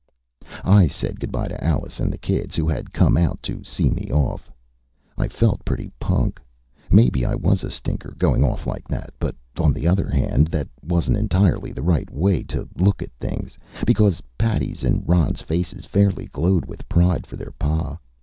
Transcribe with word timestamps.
_"I 0.67 0.87
said 0.87 1.19
good 1.19 1.31
by 1.31 1.47
to 1.47 1.63
Alice 1.63 1.99
and 1.99 2.11
the 2.11 2.17
kids, 2.17 2.55
who 2.55 2.67
had 2.67 2.91
come 2.91 3.15
out 3.17 3.39
to 3.43 3.63
see 3.63 3.91
me 3.91 4.09
off. 4.11 4.49
I 5.15 5.27
felt 5.27 5.63
pretty 5.63 5.91
punk. 5.99 6.41
Maybe 6.89 7.23
I 7.23 7.35
was 7.35 7.63
a 7.63 7.69
stinker, 7.69 8.15
going 8.17 8.43
off 8.43 8.65
like 8.65 8.87
that. 8.87 9.13
But, 9.19 9.35
on 9.59 9.73
the 9.73 9.87
other 9.87 10.09
hand, 10.09 10.47
that 10.47 10.69
wasn't 10.81 11.17
entirely 11.17 11.71
the 11.71 11.83
right 11.83 12.09
way 12.09 12.41
to 12.45 12.67
look 12.79 13.03
at 13.03 13.13
things, 13.19 13.59
because 13.85 14.23
Patty's 14.39 14.83
and 14.83 15.07
Ron's 15.07 15.43
faces 15.43 15.85
fairly 15.85 16.25
glowed 16.25 16.65
with 16.65 16.89
pride 16.89 17.27
for 17.27 17.35
their 17.35 17.51
pa. 17.59 17.99